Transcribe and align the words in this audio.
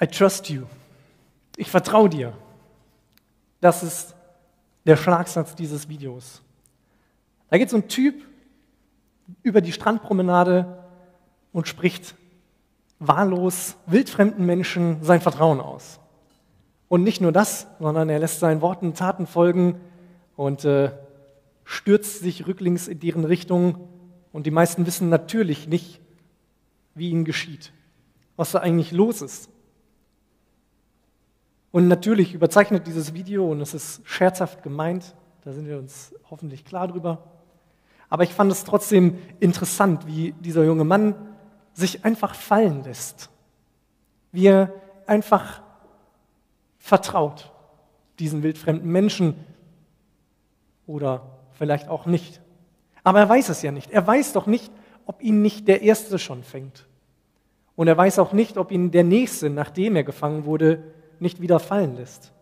I 0.00 0.06
trust 0.06 0.48
you. 0.48 0.64
Ich 1.56 1.70
vertraue 1.70 2.08
dir. 2.08 2.32
Das 3.60 3.82
ist 3.82 4.14
der 4.86 4.96
Schlagsatz 4.96 5.54
dieses 5.54 5.88
Videos. 5.88 6.42
Da 7.50 7.58
geht 7.58 7.70
so 7.70 7.76
ein 7.76 7.88
Typ 7.88 8.14
über 9.42 9.60
die 9.60 9.72
Strandpromenade 9.72 10.84
und 11.52 11.68
spricht 11.68 12.14
wahllos 12.98 13.76
wildfremden 13.86 14.46
Menschen 14.46 15.02
sein 15.02 15.20
Vertrauen 15.20 15.60
aus. 15.60 16.00
Und 16.88 17.02
nicht 17.04 17.20
nur 17.20 17.32
das, 17.32 17.66
sondern 17.80 18.08
er 18.08 18.18
lässt 18.18 18.40
seinen 18.40 18.60
Worten 18.60 18.94
Taten 18.94 19.26
folgen 19.26 19.80
und 20.36 20.64
äh, 20.64 20.90
stürzt 21.64 22.20
sich 22.20 22.46
rücklings 22.46 22.88
in 22.88 23.00
deren 23.00 23.24
Richtung. 23.24 23.88
Und 24.32 24.46
die 24.46 24.50
meisten 24.50 24.86
wissen 24.86 25.08
natürlich 25.08 25.68
nicht, 25.68 26.00
wie 26.94 27.10
ihnen 27.10 27.24
geschieht, 27.24 27.72
was 28.36 28.52
da 28.52 28.60
eigentlich 28.60 28.92
los 28.92 29.22
ist. 29.22 29.48
Und 31.72 31.88
natürlich 31.88 32.34
überzeichnet 32.34 32.86
dieses 32.86 33.14
Video, 33.14 33.50
und 33.50 33.60
es 33.60 33.74
ist 33.74 34.02
scherzhaft 34.04 34.62
gemeint, 34.62 35.14
da 35.42 35.52
sind 35.52 35.66
wir 35.66 35.78
uns 35.78 36.14
hoffentlich 36.30 36.64
klar 36.64 36.86
drüber. 36.86 37.24
Aber 38.10 38.24
ich 38.24 38.34
fand 38.34 38.52
es 38.52 38.64
trotzdem 38.64 39.18
interessant, 39.40 40.06
wie 40.06 40.32
dieser 40.32 40.64
junge 40.64 40.84
Mann 40.84 41.14
sich 41.72 42.04
einfach 42.04 42.34
fallen 42.34 42.84
lässt. 42.84 43.30
Wie 44.32 44.46
er 44.46 44.72
einfach 45.06 45.62
vertraut 46.78 47.50
diesen 48.18 48.42
wildfremden 48.42 48.90
Menschen 48.90 49.34
oder 50.86 51.22
vielleicht 51.52 51.88
auch 51.88 52.04
nicht. 52.04 52.42
Aber 53.02 53.20
er 53.20 53.28
weiß 53.28 53.48
es 53.48 53.62
ja 53.62 53.72
nicht. 53.72 53.90
Er 53.90 54.06
weiß 54.06 54.34
doch 54.34 54.46
nicht, 54.46 54.70
ob 55.06 55.22
ihn 55.22 55.40
nicht 55.40 55.66
der 55.66 55.80
Erste 55.80 56.18
schon 56.18 56.44
fängt. 56.44 56.86
Und 57.76 57.88
er 57.88 57.96
weiß 57.96 58.18
auch 58.18 58.34
nicht, 58.34 58.58
ob 58.58 58.70
ihn 58.70 58.90
der 58.90 59.04
Nächste, 59.04 59.48
nachdem 59.48 59.96
er 59.96 60.04
gefangen 60.04 60.44
wurde, 60.44 60.82
nicht 61.22 61.40
wieder 61.40 61.58
fallen 61.58 61.96
lässt. 61.96 62.32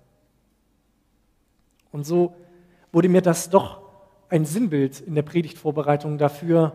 Und 1.93 2.05
so 2.05 2.35
wurde 2.93 3.09
mir 3.09 3.23
das 3.23 3.51
doch 3.51 3.83
ein 4.29 4.45
Sinnbild 4.45 5.01
in 5.01 5.15
der 5.15 5.23
Predigtvorbereitung 5.23 6.19
dafür, 6.19 6.73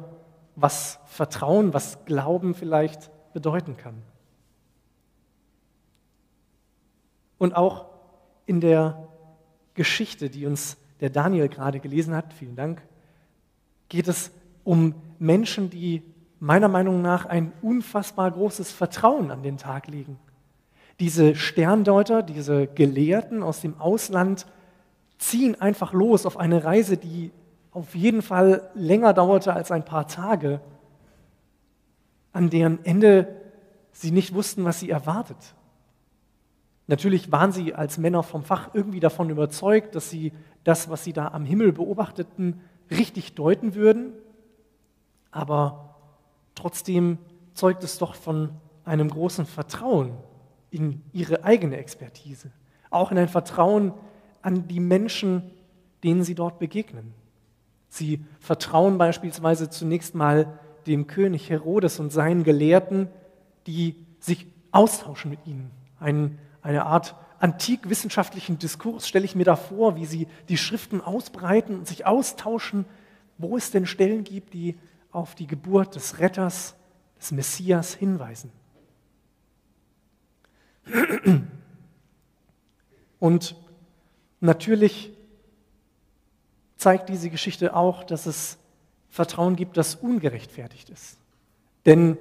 was 0.56 1.00
Vertrauen, 1.06 1.74
was 1.74 2.06
Glauben 2.06 2.54
vielleicht 2.54 3.10
bedeuten 3.34 3.76
kann. 3.76 4.02
Und 7.38 7.56
auch 7.56 7.88
in 8.46 8.62
der 8.62 9.08
Geschichte, 9.74 10.30
die 10.30 10.46
uns 10.46 10.78
der 11.02 11.10
Daniel 11.10 11.50
gerade 11.50 11.80
gelesen 11.80 12.16
hat, 12.16 12.34
vielen 12.34 12.56
Dank, 12.56 12.82
geht 13.90 14.08
es 14.08 14.32
um 14.64 14.96
Menschen, 15.20 15.70
die 15.70 16.04
meiner 16.40 16.68
Meinung 16.68 17.02
nach 17.02 17.26
ein 17.26 17.52
unfassbar 17.62 18.32
großes 18.32 18.72
Vertrauen 18.72 19.32
an 19.32 19.44
den 19.44 19.58
Tag 19.58 19.88
legen. 19.88 20.18
Diese 21.00 21.36
Sterndeuter, 21.36 22.24
diese 22.24 22.68
Gelehrten 22.68 23.44
aus 23.44 23.62
dem 23.62 23.80
Ausland 23.80 24.46
ziehen 25.18 25.60
einfach 25.60 25.94
los 25.94 26.26
auf 26.26 26.38
eine 26.38 26.64
Reise, 26.64 26.98
die 26.98 27.32
auf 27.72 27.96
jeden 27.96 28.22
Fall 28.22 28.70
länger 28.74 29.14
dauerte 29.14 29.54
als 29.54 29.72
ein 29.72 29.84
paar 29.84 30.08
Tage, 30.08 30.62
an 32.32 32.50
deren 32.50 32.84
Ende 32.86 33.42
sie 33.92 34.12
nicht 34.12 34.34
wussten, 34.34 34.64
was 34.64 34.80
sie 34.80 34.90
erwartet. 34.90 35.56
Natürlich 36.88 37.32
waren 37.32 37.52
sie 37.52 37.74
als 37.74 37.98
Männer 37.98 38.24
vom 38.24 38.44
Fach 38.44 38.70
irgendwie 38.74 39.00
davon 39.00 39.30
überzeugt, 39.30 39.96
dass 39.96 40.10
sie 40.10 40.32
das, 40.64 40.90
was 40.90 41.04
sie 41.04 41.14
da 41.14 41.30
am 41.30 41.44
Himmel 41.46 41.74
beobachteten, 41.74 42.62
richtig 42.92 43.36
deuten 43.36 43.76
würden, 43.76 44.14
aber 45.32 45.96
trotzdem 46.54 47.18
zeugt 47.54 47.84
es 47.84 47.98
doch 47.98 48.16
von 48.16 48.52
einem 48.86 49.10
großen 49.10 49.46
Vertrauen 49.46 50.14
in 50.76 51.02
ihre 51.14 51.46
eigene 51.46 51.78
Expertise, 51.78 52.52
auch 52.90 53.12
in 53.12 53.18
ein 53.18 53.30
Vertrauen 53.30 53.94
an 54.42 54.68
die 54.68 54.82
Menschen, 54.82 55.52
denen 56.04 56.24
sie 56.24 56.36
dort 56.36 56.60
begegnen. 56.60 57.14
Sie 57.88 58.26
vertrauen 58.42 58.98
beispielsweise 58.98 59.70
zunächst 59.70 60.16
mal 60.16 60.60
dem 60.86 61.08
König 61.08 61.50
Herodes 61.50 62.02
und 62.02 62.12
seinen 62.12 62.44
Gelehrten, 62.44 63.08
die 63.68 63.96
sich 64.20 64.48
austauschen 64.72 65.32
mit 65.32 65.40
ihnen, 65.48 65.72
einen 65.98 66.38
eine 66.62 66.86
Art 66.86 67.16
antikwissenschaftlichen 67.40 68.60
Diskurs 68.60 69.08
stelle 69.08 69.24
ich 69.24 69.36
mir 69.36 69.46
da 69.46 69.56
vor, 69.56 69.96
wie 69.96 70.06
sie 70.06 70.28
die 70.50 70.58
Schriften 70.58 71.00
ausbreiten 71.00 71.78
und 71.78 71.88
sich 71.88 72.06
austauschen, 72.06 72.86
wo 73.38 73.56
es 73.56 73.72
denn 73.72 73.86
Stellen 73.86 74.24
gibt, 74.26 74.54
die 74.54 74.76
auf 75.12 75.36
die 75.36 75.48
Geburt 75.48 75.96
des 75.96 76.20
Retters, 76.20 76.76
des 77.18 77.32
Messias 77.32 77.94
hinweisen. 77.94 78.52
Und 83.20 83.56
natürlich 84.40 85.12
zeigt 86.78 87.10
diese 87.10 87.30
Geschichte 87.30 87.76
auch, 87.76 88.04
dass 88.04 88.26
es 88.26 88.58
Vertrauen 89.10 89.56
gibt, 89.56 89.78
das 89.78 89.96
ungerechtfertigt 89.96 90.90
ist. 90.90 91.18
Denn 91.86 92.18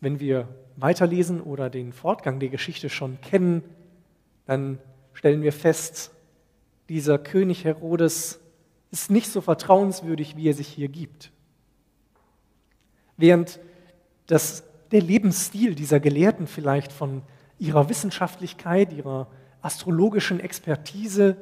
wenn 0.00 0.20
wir 0.20 0.48
weiterlesen 0.76 1.40
oder 1.40 1.70
den 1.70 1.92
Fortgang 1.92 2.38
der 2.40 2.48
Geschichte 2.48 2.88
schon 2.88 3.20
kennen, 3.20 3.62
dann 4.46 4.78
stellen 5.12 5.42
wir 5.42 5.52
fest, 5.52 6.10
dieser 6.88 7.18
König 7.18 7.64
Herodes 7.64 8.40
ist 8.90 9.10
nicht 9.10 9.30
so 9.30 9.40
vertrauenswürdig, 9.40 10.36
wie 10.36 10.48
er 10.48 10.54
sich 10.54 10.68
hier 10.68 10.88
gibt. 10.88 11.30
Während 13.16 13.60
das, 14.26 14.64
der 14.90 15.00
Lebensstil 15.00 15.74
dieser 15.74 16.00
Gelehrten 16.00 16.46
vielleicht 16.46 16.90
von 16.92 17.22
ihrer 17.60 17.88
Wissenschaftlichkeit, 17.88 18.92
ihrer 18.92 19.28
astrologischen 19.62 20.40
Expertise 20.40 21.36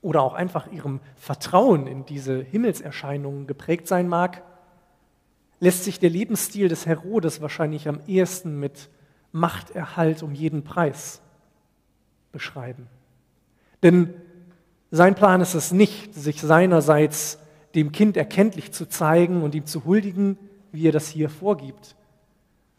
oder 0.00 0.22
auch 0.22 0.34
einfach 0.34 0.70
ihrem 0.72 1.00
Vertrauen 1.16 1.86
in 1.86 2.06
diese 2.06 2.42
Himmelserscheinungen 2.42 3.46
geprägt 3.46 3.88
sein 3.88 4.08
mag, 4.08 4.42
lässt 5.58 5.84
sich 5.84 5.98
der 5.98 6.10
Lebensstil 6.10 6.68
des 6.68 6.86
Herodes 6.86 7.40
wahrscheinlich 7.40 7.88
am 7.88 8.00
ehesten 8.06 8.60
mit 8.60 8.88
Machterhalt 9.32 10.22
um 10.22 10.34
jeden 10.34 10.64
Preis 10.64 11.20
beschreiben. 12.32 12.86
Denn 13.82 14.14
sein 14.90 15.14
Plan 15.14 15.40
ist 15.40 15.54
es 15.54 15.72
nicht, 15.72 16.14
sich 16.14 16.40
seinerseits 16.40 17.38
dem 17.74 17.92
Kind 17.92 18.16
erkenntlich 18.16 18.72
zu 18.72 18.86
zeigen 18.88 19.42
und 19.42 19.54
ihm 19.54 19.66
zu 19.66 19.84
huldigen, 19.84 20.38
wie 20.72 20.86
er 20.88 20.92
das 20.92 21.08
hier 21.08 21.28
vorgibt, 21.28 21.96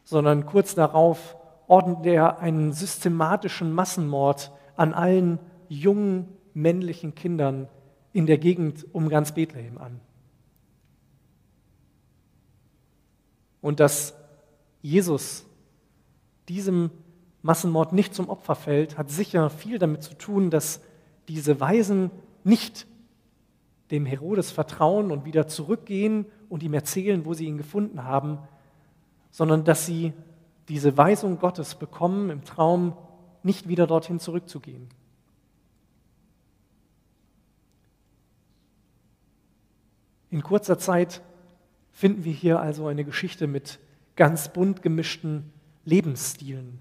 sondern 0.03 0.45
kurz 0.45 0.75
darauf 0.75 1.36
ordnet 1.67 2.05
er 2.05 2.39
einen 2.39 2.71
systematischen 2.71 3.71
Massenmord 3.71 4.51
an 4.75 4.93
allen 4.93 5.39
jungen 5.69 6.27
männlichen 6.53 7.13
Kindern 7.13 7.67
in 8.13 8.25
der 8.25 8.37
Gegend 8.37 8.85
um 8.93 9.09
ganz 9.09 9.33
Bethlehem 9.33 9.77
an. 9.77 9.99
Und 13.61 13.79
dass 13.79 14.15
Jesus 14.81 15.45
diesem 16.47 16.89
Massenmord 17.41 17.93
nicht 17.93 18.15
zum 18.15 18.29
Opfer 18.29 18.55
fällt, 18.55 18.97
hat 18.97 19.09
sicher 19.09 19.49
viel 19.49 19.79
damit 19.79 20.03
zu 20.03 20.13
tun, 20.13 20.49
dass 20.49 20.81
diese 21.27 21.59
Weisen 21.59 22.11
nicht 22.43 22.87
dem 23.91 24.05
Herodes 24.05 24.51
vertrauen 24.51 25.11
und 25.11 25.25
wieder 25.25 25.47
zurückgehen 25.47 26.25
und 26.49 26.63
ihm 26.63 26.73
erzählen, 26.73 27.25
wo 27.25 27.33
sie 27.33 27.45
ihn 27.45 27.57
gefunden 27.57 28.03
haben, 28.03 28.39
sondern 29.31 29.63
dass 29.63 29.85
sie 29.85 30.13
diese 30.69 30.97
Weisung 30.97 31.39
Gottes 31.39 31.75
bekommen, 31.75 32.29
im 32.29 32.43
Traum 32.43 32.93
nicht 33.43 33.67
wieder 33.67 33.87
dorthin 33.87 34.19
zurückzugehen. 34.19 34.89
In 40.29 40.43
kurzer 40.43 40.77
Zeit 40.77 41.21
finden 41.91 42.25
wir 42.25 42.33
hier 42.33 42.59
also 42.59 42.87
eine 42.87 43.05
Geschichte 43.05 43.47
mit 43.47 43.79
ganz 44.15 44.49
bunt 44.49 44.81
gemischten 44.81 45.51
Lebensstilen. 45.85 46.79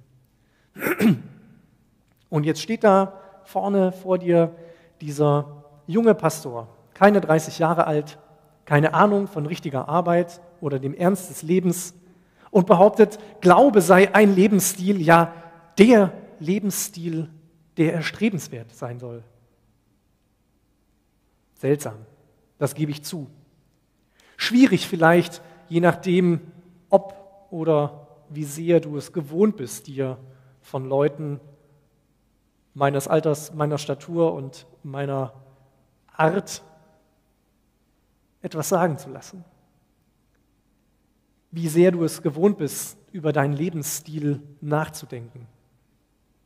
Und 2.29 2.45
jetzt 2.45 2.61
steht 2.61 2.83
da 2.83 3.21
vorne 3.45 3.93
vor 3.93 4.19
dir 4.19 4.55
dieser 5.01 5.65
junge 5.87 6.15
Pastor, 6.15 6.69
keine 6.95 7.21
30 7.21 7.61
Jahre 7.61 7.87
alt, 7.87 8.19
keine 8.65 8.95
Ahnung 8.95 9.29
von 9.29 9.47
richtiger 9.47 9.89
Arbeit 9.89 10.41
oder 10.61 10.81
dem 10.81 10.93
Ernst 10.93 11.31
des 11.31 11.43
Lebens 11.43 11.95
und 12.57 12.67
behauptet, 12.67 13.19
Glaube 13.43 13.83
sei 13.83 14.15
ein 14.15 14.35
Lebensstil, 14.35 15.03
ja 15.03 15.35
der 15.77 16.11
Lebensstil, 16.41 17.29
der 17.77 17.93
erstrebenswert 17.93 18.75
sein 18.75 18.99
soll. 18.99 19.23
Seltsam, 21.53 21.97
das 22.57 22.75
gebe 22.75 22.91
ich 22.91 23.03
zu. 23.05 23.29
Schwierig 24.39 24.89
vielleicht, 24.89 25.43
je 25.69 25.81
nachdem, 25.81 26.41
ob 26.89 27.47
oder 27.51 28.09
wie 28.31 28.45
sehr 28.45 28.81
du 28.81 28.97
es 28.97 29.13
gewohnt 29.13 29.59
bist, 29.59 29.87
dir 29.87 30.17
von 30.63 30.89
Leuten 30.89 31.41
meines 32.73 33.07
Alters, 33.07 33.53
meiner 33.53 33.77
Statur 33.77 34.33
und 34.33 34.67
meiner 34.83 35.35
Art 36.11 36.63
etwas 38.41 38.71
sagen 38.71 38.97
zu 38.97 39.11
lassen. 39.11 39.45
Wie 41.51 41.69
sehr 41.69 41.93
du 41.93 42.05
es 42.05 42.23
gewohnt 42.23 42.59
bist, 42.59 42.99
über 43.13 43.33
deinen 43.33 43.55
Lebensstil 43.55 44.43
nachzudenken 44.61 45.47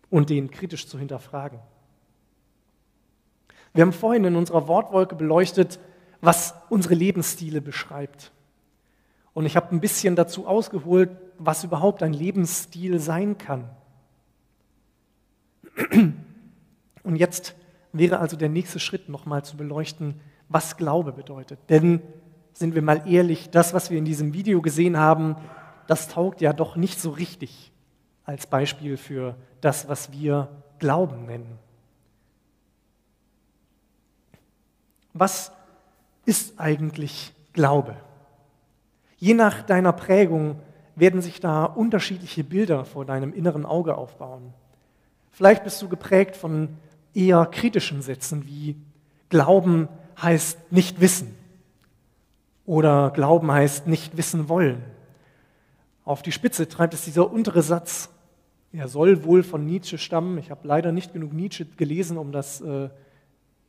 und 0.08 0.30
den 0.30 0.50
kritisch 0.50 0.86
zu 0.86 0.98
hinterfragen. 0.98 1.58
Wir 3.72 3.82
haben 3.82 3.92
vorhin 3.92 4.24
in 4.24 4.36
unserer 4.36 4.68
Wortwolke 4.68 5.14
beleuchtet, 5.14 5.78
was 6.20 6.54
unsere 6.68 6.94
Lebensstile 6.94 7.60
beschreibt. 7.60 8.32
Und 9.32 9.46
ich 9.46 9.56
habe 9.56 9.74
ein 9.74 9.80
bisschen 9.80 10.16
dazu 10.16 10.46
ausgeholt, 10.46 11.10
was 11.38 11.64
überhaupt 11.64 12.02
ein 12.02 12.12
Lebensstil 12.12 12.98
sein 12.98 13.38
kann. 13.38 13.70
Und 17.02 17.16
jetzt 17.16 17.54
wäre 17.92 18.18
also 18.18 18.36
der 18.36 18.48
nächste 18.48 18.80
Schritt 18.80 19.08
nochmal 19.08 19.44
zu 19.44 19.56
beleuchten, 19.56 20.20
was 20.48 20.76
Glaube 20.76 21.12
bedeutet. 21.12 21.58
Denn, 21.68 22.02
sind 22.52 22.74
wir 22.74 22.82
mal 22.82 23.02
ehrlich, 23.06 23.50
das, 23.50 23.74
was 23.74 23.90
wir 23.90 23.98
in 23.98 24.04
diesem 24.04 24.32
Video 24.32 24.60
gesehen 24.60 24.96
haben, 24.96 25.36
das 25.86 26.08
taugt 26.08 26.40
ja 26.40 26.52
doch 26.52 26.76
nicht 26.76 27.00
so 27.00 27.10
richtig 27.10 27.72
als 28.24 28.46
Beispiel 28.46 28.96
für 28.96 29.34
das, 29.60 29.88
was 29.88 30.12
wir 30.12 30.48
Glauben 30.78 31.26
nennen. 31.26 31.58
Was 35.12 35.52
ist 36.24 36.60
eigentlich 36.60 37.32
Glaube? 37.52 37.96
Je 39.16 39.34
nach 39.34 39.62
deiner 39.62 39.92
Prägung 39.92 40.60
werden 40.94 41.22
sich 41.22 41.40
da 41.40 41.64
unterschiedliche 41.64 42.44
Bilder 42.44 42.84
vor 42.84 43.04
deinem 43.04 43.32
inneren 43.32 43.66
Auge 43.66 43.96
aufbauen. 43.96 44.54
Vielleicht 45.30 45.64
bist 45.64 45.82
du 45.82 45.88
geprägt 45.88 46.36
von 46.36 46.76
eher 47.14 47.46
kritischen 47.46 48.02
Sätzen 48.02 48.46
wie 48.46 48.76
Glauben 49.28 49.88
heißt 50.20 50.72
nicht 50.72 51.00
wissen 51.00 51.39
oder 52.66 53.10
Glauben 53.10 53.50
heißt 53.50 53.86
nicht 53.86 54.16
wissen 54.16 54.48
wollen. 54.48 54.82
Auf 56.04 56.22
die 56.22 56.32
Spitze 56.32 56.68
treibt 56.68 56.94
es 56.94 57.04
dieser 57.04 57.30
untere 57.30 57.62
Satz. 57.62 58.10
Er 58.72 58.88
soll 58.88 59.24
wohl 59.24 59.42
von 59.42 59.64
Nietzsche 59.64 59.98
stammen. 59.98 60.38
Ich 60.38 60.50
habe 60.50 60.66
leider 60.66 60.92
nicht 60.92 61.12
genug 61.12 61.32
Nietzsche 61.32 61.64
gelesen, 61.64 62.16
um 62.18 62.32
das 62.32 62.60
äh, 62.60 62.88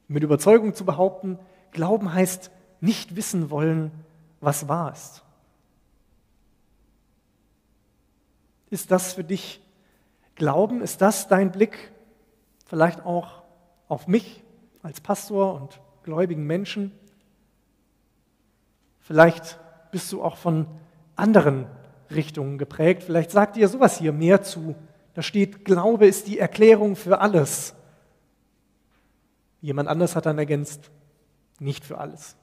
mit 0.07 0.23
Überzeugung 0.23 0.73
zu 0.73 0.85
behaupten. 0.85 1.39
Glauben 1.71 2.13
heißt 2.13 2.51
nicht 2.79 3.15
wissen 3.15 3.49
wollen, 3.49 3.91
was 4.39 4.67
wahr 4.67 4.91
ist. 4.91 5.23
Ist 8.69 8.91
das 8.91 9.13
für 9.13 9.23
dich 9.23 9.61
Glauben? 10.35 10.81
Ist 10.81 11.01
das 11.01 11.27
dein 11.27 11.51
Blick 11.51 11.91
vielleicht 12.65 13.05
auch 13.05 13.43
auf 13.87 14.07
mich 14.07 14.43
als 14.81 15.01
Pastor 15.01 15.55
und 15.55 15.81
gläubigen 16.03 16.45
Menschen? 16.45 16.91
Vielleicht 19.11 19.59
bist 19.91 20.09
du 20.13 20.23
auch 20.23 20.37
von 20.37 20.67
anderen 21.17 21.65
Richtungen 22.11 22.57
geprägt. 22.57 23.03
Vielleicht 23.03 23.29
sagt 23.29 23.57
dir 23.57 23.67
sowas 23.67 23.97
hier 23.97 24.13
mehr 24.13 24.41
zu. 24.41 24.73
Da 25.15 25.21
steht, 25.21 25.65
Glaube 25.65 26.07
ist 26.07 26.27
die 26.27 26.39
Erklärung 26.39 26.95
für 26.95 27.19
alles. 27.19 27.75
Jemand 29.59 29.89
anders 29.89 30.15
hat 30.15 30.27
dann 30.27 30.37
ergänzt, 30.37 30.91
nicht 31.59 31.83
für 31.83 31.97
alles. 31.97 32.37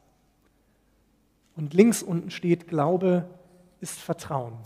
Und 1.56 1.72
links 1.72 2.02
unten 2.02 2.30
steht, 2.30 2.68
Glaube 2.68 3.30
ist 3.80 3.98
Vertrauen. 3.98 4.58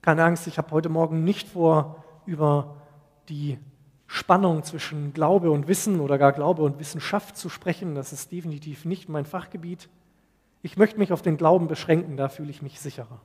Keine 0.00 0.24
Angst, 0.24 0.46
ich 0.46 0.56
habe 0.56 0.70
heute 0.70 0.88
Morgen 0.88 1.22
nicht 1.22 1.50
vor, 1.50 2.02
über 2.24 2.80
die 3.28 3.58
Spannung 4.10 4.64
zwischen 4.64 5.12
Glaube 5.12 5.50
und 5.50 5.68
Wissen 5.68 6.00
oder 6.00 6.16
gar 6.16 6.32
Glaube 6.32 6.62
und 6.62 6.80
Wissenschaft 6.80 7.36
zu 7.36 7.50
sprechen. 7.50 7.94
Das 7.94 8.14
ist 8.14 8.32
definitiv 8.32 8.86
nicht 8.86 9.10
mein 9.10 9.26
Fachgebiet. 9.26 9.90
Ich 10.62 10.78
möchte 10.78 10.98
mich 10.98 11.12
auf 11.12 11.20
den 11.22 11.36
Glauben 11.36 11.68
beschränken, 11.68 12.16
da 12.16 12.30
fühle 12.30 12.50
ich 12.50 12.62
mich 12.62 12.80
sicherer. 12.80 13.20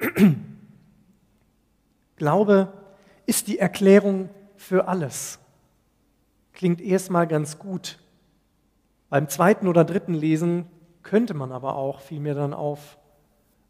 Glaube 2.16 2.72
ist 3.26 3.46
die 3.48 3.58
Erklärung 3.58 4.30
für 4.56 4.88
alles. 4.88 5.38
Klingt 6.54 6.80
erstmal 6.80 7.26
ganz 7.26 7.58
gut. 7.58 7.98
Beim 9.10 9.28
zweiten 9.28 9.68
oder 9.68 9.84
dritten 9.84 10.14
Lesen 10.14 10.64
könnte 11.02 11.34
man 11.34 11.52
aber 11.52 11.76
auch 11.76 12.00
vielmehr 12.00 12.34
dann 12.34 12.54
auf 12.54 12.96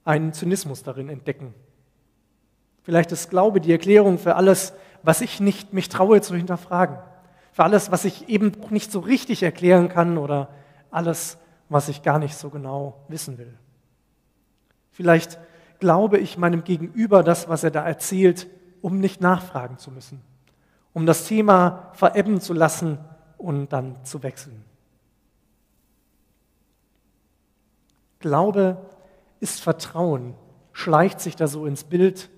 einen 0.05 0.32
Zynismus 0.32 0.85
darin 0.85 1.08
entdecken. 1.08 1.55
Vielleicht 2.84 3.12
ist 3.12 3.31
Glaube 3.31 3.60
die 3.60 3.72
Erklärung 3.72 4.19
für 4.19 4.36
alles, 4.36 4.75
was 5.02 5.22
ich 5.22 5.40
nicht 5.40 5.72
mich 5.72 5.88
traue 5.88 6.20
zu 6.20 6.36
hinterfragen. 6.36 6.98
Für 7.52 7.64
alles, 7.64 7.90
was 7.90 8.04
ich 8.04 8.28
eben 8.28 8.52
nicht 8.70 8.92
so 8.92 9.00
richtig 9.00 9.42
erklären 9.42 9.88
kann 9.88 10.19
oder 10.19 10.48
alles, 10.90 11.38
was 11.69 11.88
ich 11.88 12.02
gar 12.02 12.19
nicht 12.19 12.36
so 12.36 12.50
genau 12.50 13.00
wissen 13.08 13.38
will. 13.38 13.54
Vielleicht 14.90 15.38
glaube 15.81 16.19
ich 16.19 16.36
meinem 16.36 16.62
Gegenüber 16.62 17.22
das, 17.22 17.48
was 17.48 17.64
er 17.64 17.70
da 17.70 17.84
erzählt, 17.84 18.46
um 18.82 19.00
nicht 19.00 19.20
nachfragen 19.20 19.78
zu 19.78 19.90
müssen, 19.90 20.20
um 20.92 21.06
das 21.06 21.26
Thema 21.26 21.90
verebben 21.94 22.40
zu 22.40 22.52
lassen 22.52 22.98
und 23.38 23.72
dann 23.72 24.04
zu 24.04 24.22
wechseln. 24.22 24.62
Glaube 28.19 28.76
ist 29.40 29.60
Vertrauen, 29.60 30.34
schleicht 30.72 31.20
sich 31.20 31.34
da 31.34 31.46
so 31.46 31.66
ins 31.66 31.84
Bild 31.84 32.31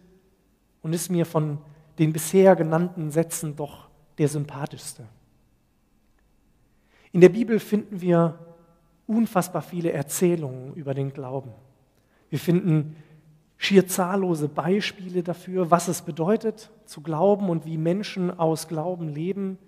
und 0.87 0.93
ist 0.93 1.11
mir 1.11 1.27
von 1.27 1.59
den 1.99 2.13
bisher 2.13 2.55
genannten 2.55 3.11
Sätzen 3.11 3.57
doch 3.57 3.89
der 4.19 4.29
sympathischste. 4.29 5.05
In 7.11 7.21
der 7.21 7.29
Bibel 7.29 7.59
finden 7.59 8.01
wir 8.01 8.39
unfassbar 9.09 9.63
viele 9.63 9.91
Erzählungen 9.91 10.75
über 10.75 10.95
den 10.95 11.13
Glauben. 11.13 11.51
Wir 12.31 12.39
finden 12.39 12.95
schier 13.57 13.89
zahllose 13.89 14.47
Beispiele 14.47 15.25
dafür, 15.25 15.73
was 15.73 15.89
es 15.89 16.03
bedeutet 16.03 16.71
zu 16.85 17.01
glauben 17.01 17.49
und 17.49 17.67
wie 17.67 17.79
Menschen 17.79 18.31
aus 18.39 18.69
Glauben 18.69 19.09
leben. 19.09 19.59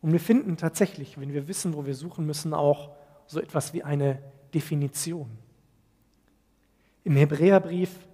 Und 0.00 0.12
wir 0.12 0.20
finden 0.20 0.56
tatsächlich, 0.56 1.20
wenn 1.20 1.34
wir 1.34 1.48
wissen, 1.48 1.74
wo 1.74 1.84
wir 1.84 1.94
suchen 1.94 2.24
müssen, 2.24 2.54
auch 2.54 2.92
so 3.26 3.42
etwas 3.42 3.74
wie 3.74 3.82
eine 3.82 4.22
Definition. 4.54 5.28
Im 7.04 7.14
Hebräerbrief 7.14 8.07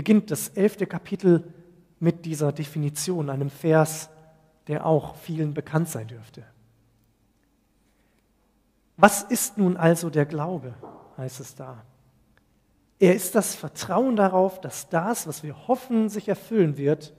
beginnt 0.00 0.30
das 0.30 0.48
elfte 0.48 0.86
Kapitel 0.86 1.52
mit 1.98 2.24
dieser 2.24 2.52
Definition, 2.52 3.28
einem 3.28 3.50
Vers, 3.50 4.08
der 4.66 4.86
auch 4.86 5.14
vielen 5.16 5.52
bekannt 5.52 5.90
sein 5.90 6.08
dürfte. 6.08 6.42
Was 8.96 9.22
ist 9.22 9.58
nun 9.58 9.76
also 9.76 10.08
der 10.08 10.24
Glaube, 10.24 10.72
heißt 11.18 11.40
es 11.40 11.54
da. 11.54 11.84
Er 12.98 13.14
ist 13.14 13.34
das 13.34 13.54
Vertrauen 13.54 14.16
darauf, 14.16 14.58
dass 14.58 14.88
das, 14.88 15.26
was 15.26 15.42
wir 15.42 15.68
hoffen, 15.68 16.08
sich 16.08 16.28
erfüllen 16.28 16.78
wird 16.78 17.12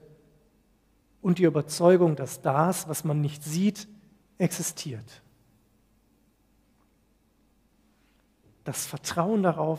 und 1.20 1.38
die 1.38 1.44
Überzeugung, 1.44 2.16
dass 2.16 2.42
das, 2.42 2.88
was 2.88 3.04
man 3.04 3.20
nicht 3.20 3.44
sieht, 3.44 3.86
existiert. 4.38 5.22
Das 8.64 8.86
Vertrauen 8.86 9.44
darauf, 9.44 9.78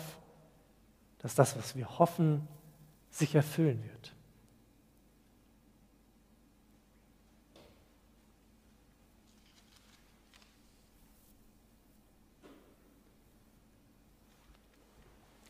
dass 1.18 1.36
das, 1.36 1.58
was 1.58 1.76
wir 1.76 2.00
hoffen, 2.00 2.48
sich 3.14 3.36
erfüllen 3.36 3.84
wird. 3.84 4.12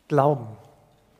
Glauben. 0.08 0.46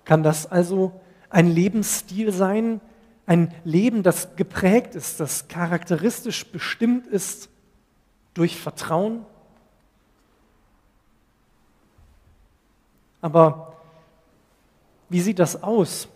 Kann 0.05 0.23
das 0.23 0.47
also 0.47 1.01
ein 1.31 1.49
Lebensstil 1.49 2.31
sein, 2.31 2.83
ein 3.27 3.55
Leben, 3.65 4.03
das 4.03 4.37
geprägt 4.37 4.95
ist, 4.95 5.19
das 5.21 5.49
charakteristisch 5.49 6.47
bestimmt 6.47 7.07
ist 7.07 7.49
durch 8.35 8.61
Vertrauen? 8.61 9.25
Aber 13.23 13.79
wie 15.09 15.23
sieht 15.23 15.39
das 15.39 15.63
aus? 15.63 16.09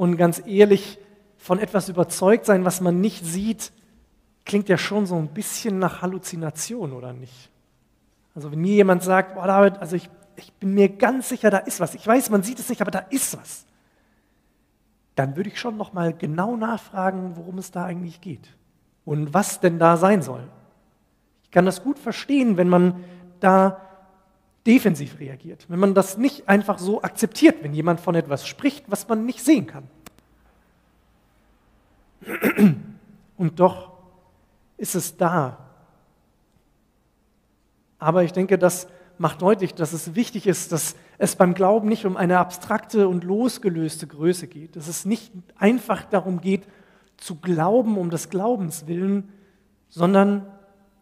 Und 0.00 0.16
ganz 0.16 0.42
ehrlich, 0.46 0.98
von 1.36 1.58
etwas 1.58 1.88
überzeugt 1.90 2.46
sein, 2.46 2.64
was 2.64 2.80
man 2.80 3.00
nicht 3.00 3.24
sieht, 3.24 3.72
klingt 4.46 4.70
ja 4.70 4.78
schon 4.78 5.04
so 5.04 5.16
ein 5.16 5.28
bisschen 5.28 5.78
nach 5.78 6.00
Halluzination, 6.00 6.92
oder 6.92 7.12
nicht? 7.12 7.50
Also 8.34 8.50
wenn 8.50 8.60
mir 8.60 8.74
jemand 8.74 9.02
sagt, 9.02 9.34
boah, 9.34 9.46
David, 9.46 9.78
also 9.78 9.96
ich 9.96 10.08
ich 10.40 10.52
bin 10.54 10.74
mir 10.74 10.88
ganz 10.88 11.28
sicher, 11.28 11.50
da 11.50 11.58
ist 11.58 11.80
was. 11.80 11.94
Ich 11.94 12.06
weiß, 12.06 12.30
man 12.30 12.42
sieht 12.42 12.58
es 12.58 12.68
nicht, 12.68 12.80
aber 12.80 12.90
da 12.90 13.00
ist 13.10 13.36
was. 13.36 13.66
Dann 15.14 15.36
würde 15.36 15.50
ich 15.50 15.60
schon 15.60 15.76
noch 15.76 15.92
mal 15.92 16.14
genau 16.14 16.56
nachfragen, 16.56 17.36
worum 17.36 17.58
es 17.58 17.70
da 17.70 17.84
eigentlich 17.84 18.20
geht 18.20 18.48
und 19.04 19.34
was 19.34 19.60
denn 19.60 19.78
da 19.78 19.96
sein 19.96 20.22
soll. 20.22 20.48
Ich 21.44 21.50
kann 21.50 21.66
das 21.66 21.82
gut 21.82 21.98
verstehen, 21.98 22.56
wenn 22.56 22.68
man 22.68 23.04
da 23.40 23.80
defensiv 24.66 25.18
reagiert, 25.18 25.66
wenn 25.68 25.78
man 25.78 25.94
das 25.94 26.18
nicht 26.18 26.48
einfach 26.48 26.78
so 26.78 27.02
akzeptiert, 27.02 27.62
wenn 27.62 27.72
jemand 27.72 28.00
von 28.00 28.14
etwas 28.14 28.46
spricht, 28.46 28.84
was 28.90 29.08
man 29.08 29.24
nicht 29.24 29.42
sehen 29.42 29.66
kann. 29.66 29.84
Und 33.36 33.58
doch 33.58 33.92
ist 34.76 34.94
es 34.94 35.16
da. 35.16 35.58
Aber 37.98 38.22
ich 38.24 38.32
denke, 38.32 38.58
das 38.58 38.88
macht 39.18 39.42
deutlich, 39.42 39.74
dass 39.74 39.92
es 39.92 40.14
wichtig 40.14 40.46
ist, 40.46 40.72
dass 40.72 40.96
es 41.18 41.36
beim 41.36 41.54
Glauben 41.54 41.88
nicht 41.88 42.06
um 42.06 42.16
eine 42.16 42.38
abstrakte 42.38 43.08
und 43.08 43.24
losgelöste 43.24 44.06
Größe 44.06 44.46
geht, 44.46 44.76
dass 44.76 44.88
es 44.88 45.04
nicht 45.04 45.32
einfach 45.58 46.04
darum 46.04 46.40
geht, 46.40 46.66
zu 47.18 47.36
glauben 47.36 47.98
um 47.98 48.08
des 48.08 48.30
Glaubens 48.30 48.86
willen, 48.86 49.30
sondern, 49.90 50.46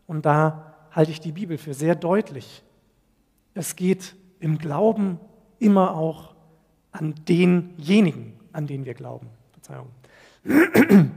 und 0.09 0.27
da 0.27 0.75
halte 0.91 1.13
ich 1.13 1.21
die 1.21 1.31
Bibel 1.31 1.59
für 1.59 1.75
sehr 1.75 1.95
deutlich, 1.95 2.65
es 3.59 3.75
geht 3.75 4.15
im 4.39 4.59
Glauben 4.59 5.19
immer 5.59 5.97
auch 5.97 6.35
an 6.93 7.15
denjenigen, 7.29 8.35
an 8.53 8.69
den 8.69 8.85
wir 8.85 8.95
glauben. 8.95 9.27
Verzeihung. 9.53 9.89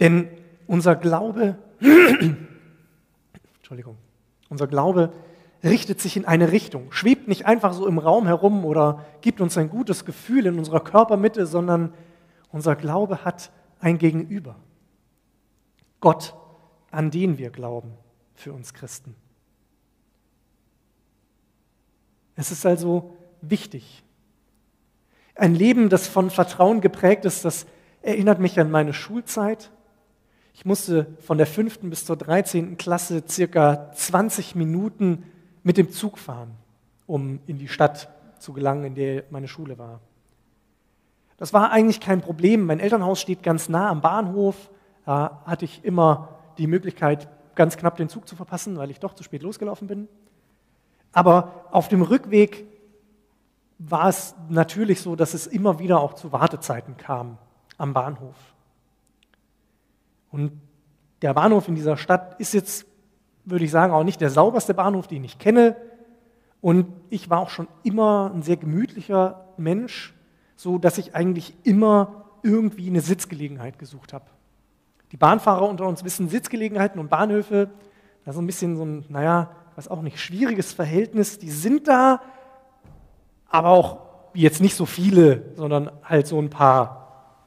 Denn 0.00 0.28
unser 0.68 0.94
Glaube, 0.94 1.58
Entschuldigung, 3.56 3.96
unser 4.48 4.68
Glaube 4.68 5.12
richtet 5.64 6.00
sich 6.00 6.16
in 6.16 6.24
eine 6.24 6.52
Richtung, 6.52 6.92
schwebt 6.92 7.26
nicht 7.26 7.46
einfach 7.46 7.72
so 7.72 7.88
im 7.88 7.98
Raum 7.98 8.26
herum 8.26 8.64
oder 8.64 9.04
gibt 9.22 9.40
uns 9.40 9.58
ein 9.58 9.68
gutes 9.70 10.04
Gefühl 10.04 10.46
in 10.46 10.58
unserer 10.58 10.80
Körpermitte, 10.80 11.46
sondern 11.46 11.92
unser 12.52 12.76
Glaube 12.76 13.24
hat 13.24 13.50
ein 13.80 13.98
Gegenüber. 13.98 14.54
Gott, 15.98 16.34
an 16.92 17.10
den 17.10 17.38
wir 17.38 17.50
glauben 17.50 17.90
für 18.34 18.52
uns 18.52 18.72
Christen. 18.72 19.16
Es 22.36 22.50
ist 22.50 22.66
also 22.66 23.16
wichtig. 23.40 24.02
Ein 25.34 25.54
Leben, 25.54 25.88
das 25.88 26.06
von 26.06 26.30
Vertrauen 26.30 26.80
geprägt 26.80 27.24
ist, 27.24 27.44
das 27.44 27.66
erinnert 28.02 28.38
mich 28.38 28.58
an 28.60 28.70
meine 28.70 28.92
Schulzeit. 28.92 29.70
Ich 30.52 30.64
musste 30.64 31.06
von 31.20 31.38
der 31.38 31.46
fünften 31.46 31.90
bis 31.90 32.04
zur 32.04 32.16
13. 32.16 32.76
Klasse 32.76 33.24
circa 33.28 33.90
20 33.92 34.54
Minuten 34.54 35.24
mit 35.64 35.76
dem 35.76 35.90
Zug 35.90 36.18
fahren, 36.18 36.52
um 37.06 37.40
in 37.46 37.58
die 37.58 37.68
Stadt 37.68 38.08
zu 38.38 38.52
gelangen, 38.52 38.84
in 38.84 38.94
der 38.94 39.24
meine 39.30 39.48
Schule 39.48 39.78
war. 39.78 40.00
Das 41.36 41.52
war 41.52 41.72
eigentlich 41.72 42.00
kein 42.00 42.20
Problem. 42.20 42.66
Mein 42.66 42.78
Elternhaus 42.78 43.20
steht 43.20 43.42
ganz 43.42 43.68
nah 43.68 43.88
am 43.90 44.00
Bahnhof. 44.00 44.70
Da 45.04 45.42
hatte 45.44 45.64
ich 45.64 45.84
immer 45.84 46.28
die 46.58 46.68
Möglichkeit, 46.68 47.28
ganz 47.56 47.76
knapp 47.76 47.96
den 47.96 48.08
Zug 48.08 48.28
zu 48.28 48.36
verpassen, 48.36 48.76
weil 48.76 48.90
ich 48.90 49.00
doch 49.00 49.14
zu 49.14 49.24
spät 49.24 49.42
losgelaufen 49.42 49.88
bin. 49.88 50.08
Aber 51.14 51.68
auf 51.70 51.88
dem 51.88 52.02
Rückweg 52.02 52.66
war 53.78 54.08
es 54.08 54.34
natürlich 54.48 55.00
so, 55.00 55.16
dass 55.16 55.32
es 55.32 55.46
immer 55.46 55.78
wieder 55.78 56.00
auch 56.00 56.14
zu 56.14 56.32
Wartezeiten 56.32 56.96
kam 56.96 57.38
am 57.78 57.94
Bahnhof. 57.94 58.36
Und 60.30 60.60
der 61.22 61.34
Bahnhof 61.34 61.68
in 61.68 61.74
dieser 61.74 61.96
Stadt 61.96 62.38
ist 62.40 62.52
jetzt, 62.54 62.86
würde 63.44 63.64
ich 63.64 63.70
sagen, 63.70 63.92
auch 63.92 64.04
nicht 64.04 64.20
der 64.20 64.30
sauberste 64.30 64.74
Bahnhof, 64.74 65.06
den 65.06 65.24
ich 65.24 65.38
kenne. 65.38 65.76
Und 66.60 66.86
ich 67.10 67.30
war 67.30 67.40
auch 67.40 67.50
schon 67.50 67.68
immer 67.82 68.30
ein 68.34 68.42
sehr 68.42 68.56
gemütlicher 68.56 69.44
Mensch, 69.56 70.14
so 70.56 70.78
dass 70.78 70.98
ich 70.98 71.14
eigentlich 71.14 71.54
immer 71.62 72.24
irgendwie 72.42 72.88
eine 72.88 73.00
Sitzgelegenheit 73.00 73.78
gesucht 73.78 74.12
habe. 74.12 74.26
Die 75.12 75.16
Bahnfahrer 75.16 75.68
unter 75.68 75.86
uns 75.86 76.04
wissen, 76.04 76.28
Sitzgelegenheiten 76.28 77.00
und 77.00 77.08
Bahnhöfe, 77.08 77.70
da 78.24 78.30
ist 78.30 78.38
ein 78.38 78.46
bisschen 78.46 78.76
so 78.76 78.84
ein, 78.84 79.04
naja, 79.08 79.50
was 79.76 79.88
auch 79.88 80.02
nicht, 80.02 80.18
schwieriges 80.18 80.72
Verhältnis. 80.72 81.38
Die 81.38 81.50
sind 81.50 81.88
da, 81.88 82.20
aber 83.48 83.68
auch 83.70 83.98
jetzt 84.34 84.60
nicht 84.60 84.74
so 84.74 84.86
viele, 84.86 85.42
sondern 85.56 85.90
halt 86.02 86.26
so 86.26 86.40
ein 86.40 86.50
paar, 86.50 87.40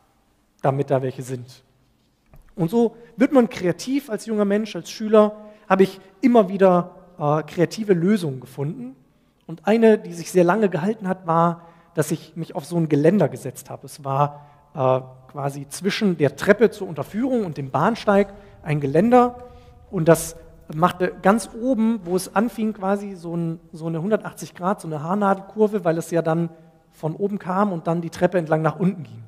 damit 0.62 0.90
da 0.90 1.02
welche 1.02 1.24
sind. 1.24 1.64
Und 2.56 2.72
so 2.72 2.96
wird 3.16 3.34
man 3.34 3.50
kreativ 3.50 4.10
als 4.10 4.26
junger 4.26 4.46
Mensch, 4.46 4.76
als 4.76 4.90
Schüler, 4.90 5.36
habe 5.70 5.84
ich 5.84 6.00
immer 6.22 6.50
wieder 6.50 6.96
äh, 7.20 7.44
kreative 7.44 7.94
Lösungen 7.94 8.40
gefunden. 8.40 8.96
Und 9.46 9.68
eine, 9.68 9.98
die 9.98 10.14
sich 10.14 10.32
sehr 10.32 10.44
lange 10.44 10.70
gehalten 10.70 11.08
hat, 11.08 11.28
war, 11.28 11.62
dass 11.94 12.12
ich 12.12 12.36
mich 12.36 12.56
auf 12.56 12.66
so 12.66 12.78
ein 12.78 12.90
Geländer 12.90 13.30
gesetzt 13.30 13.70
habe. 13.70 13.86
Es 13.86 14.04
war 14.04 14.46
äh, 14.74 15.02
quasi 15.32 15.68
zwischen 15.70 16.18
der 16.18 16.36
Treppe 16.36 16.70
zur 16.70 16.88
Unterführung 16.88 17.46
und 17.46 17.58
dem 17.58 17.72
Bahnsteig 17.72 18.34
ein 18.64 18.80
Geländer 18.80 19.44
und 19.92 20.08
das 20.08 20.36
machte 20.76 21.14
ganz 21.22 21.50
oben, 21.60 22.02
wo 22.04 22.16
es 22.16 22.36
anfing, 22.36 22.74
quasi 22.74 23.16
so, 23.16 23.36
ein, 23.36 23.60
so 23.72 23.88
eine 23.88 23.98
180 23.98 24.54
Grad, 24.56 24.82
so 24.82 24.88
eine 24.88 25.02
Haarnadelkurve, 25.04 25.86
weil 25.86 25.98
es 25.98 26.12
ja 26.12 26.22
dann 26.22 26.50
von 26.92 27.16
oben 27.16 27.40
kam 27.40 27.72
und 27.72 27.88
dann 27.88 28.02
die 28.02 28.10
Treppe 28.10 28.38
entlang 28.38 28.62
nach 28.62 28.80
unten 28.80 29.04
ging 29.04 29.24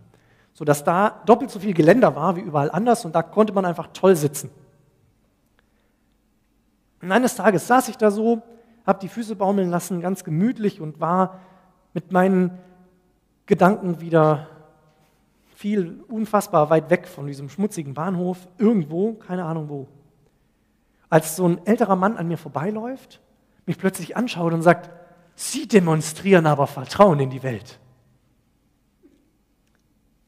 sodass 0.59 0.83
da 0.83 1.21
doppelt 1.25 1.51
so 1.51 1.59
viel 1.59 1.73
Geländer 1.73 2.17
war 2.17 2.35
wie 2.35 2.41
überall 2.41 2.69
anders 2.69 3.05
und 3.05 3.15
da 3.15 3.23
konnte 3.23 3.53
man 3.53 3.63
einfach 3.63 3.87
toll 3.93 4.17
sitzen. 4.17 4.49
Und 7.01 7.13
eines 7.13 7.35
Tages 7.35 7.65
saß 7.67 7.87
ich 7.87 7.97
da 7.97 8.11
so, 8.11 8.41
habe 8.85 8.99
die 8.99 9.07
Füße 9.07 9.37
baumeln 9.37 9.69
lassen, 9.69 10.01
ganz 10.01 10.25
gemütlich 10.25 10.81
und 10.81 10.99
war 10.99 11.39
mit 11.93 12.11
meinen 12.11 12.51
Gedanken 13.45 14.01
wieder 14.01 14.47
viel 15.55 16.03
unfassbar 16.09 16.69
weit 16.69 16.89
weg 16.89 17.07
von 17.07 17.27
diesem 17.27 17.47
schmutzigen 17.47 17.93
Bahnhof, 17.93 18.45
irgendwo, 18.57 19.13
keine 19.13 19.45
Ahnung 19.45 19.69
wo. 19.69 19.87
Als 21.09 21.35
so 21.35 21.47
ein 21.47 21.65
älterer 21.65 21.95
Mann 21.95 22.17
an 22.17 22.27
mir 22.27 22.37
vorbeiläuft, 22.37 23.19
mich 23.65 23.77
plötzlich 23.77 24.15
anschaut 24.15 24.53
und 24.53 24.61
sagt, 24.61 24.89
Sie 25.35 25.67
demonstrieren 25.67 26.45
aber 26.45 26.67
Vertrauen 26.67 27.19
in 27.21 27.29
die 27.29 27.43
Welt. 27.43 27.79